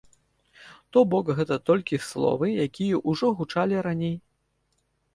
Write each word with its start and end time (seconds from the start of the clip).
То 0.95 1.03
бок, 1.11 1.25
гэта 1.41 1.59
толькі 1.71 2.01
словы, 2.09 2.51
якія 2.67 3.03
ўжо 3.13 3.33
гучалі 3.43 3.75
раней. 3.91 4.21